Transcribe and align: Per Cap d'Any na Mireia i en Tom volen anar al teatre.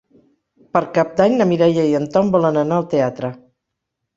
Per 0.77 0.81
Cap 0.95 1.11
d'Any 1.19 1.35
na 1.41 1.47
Mireia 1.51 1.83
i 1.91 1.93
en 1.99 2.09
Tom 2.17 2.35
volen 2.37 2.61
anar 2.63 2.81
al 2.81 2.89
teatre. 2.95 3.33